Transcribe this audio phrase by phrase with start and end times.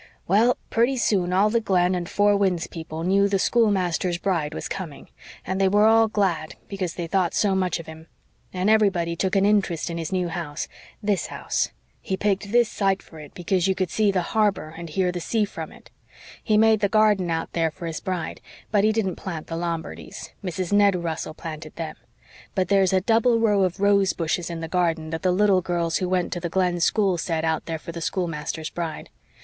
[0.27, 4.67] "Well, purty soon all the Glen and Four Winds people knew the schoolmaster's bride was
[4.67, 5.09] coming,
[5.45, 8.07] and they were all glad because they thought so much of him.
[8.51, 10.67] And everybody took an interest in his new house
[11.03, 11.69] THIS house.
[12.01, 15.19] He picked this site for it, because you could see the harbor and hear the
[15.19, 15.91] sea from it.
[16.43, 18.41] He made the garden out there for his bride,
[18.71, 20.31] but he didn't plant the Lombardies.
[20.43, 20.73] Mrs.
[20.73, 21.95] Ned Russell planted THEM.
[22.55, 25.97] But there's a double row of rose bushes in the garden that the little girls
[25.97, 29.11] who went to the Glen school set out there for the schoolmaster's bride.